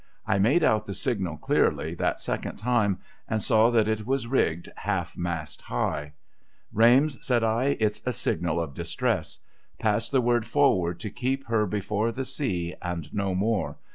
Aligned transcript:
I 0.25 0.39
made 0.39 0.63
out 0.63 0.87
the 0.87 0.95
signal 0.95 1.37
clearly, 1.37 1.93
that 1.93 2.19
second 2.19 2.55
time, 2.57 3.01
and 3.27 3.39
saw 3.39 3.69
that 3.69 3.87
it 3.87 4.03
was 4.03 4.25
rigged 4.25 4.67
half 4.75 5.15
mast 5.15 5.61
high.' 5.61 6.13
Rames,' 6.73 7.19
says 7.23 7.43
I,' 7.43 7.77
it's 7.79 8.01
a 8.07 8.11
signal 8.11 8.59
of 8.59 8.73
distress. 8.73 9.37
Pass 9.77 10.09
the 10.09 10.19
word 10.19 10.47
forward 10.47 10.99
to 11.01 11.11
keep 11.11 11.45
her 11.45 11.67
before 11.67 12.11
the 12.11 12.25
sea, 12.25 12.73
and 12.81 13.13
no 13.13 13.35
more. 13.35 13.77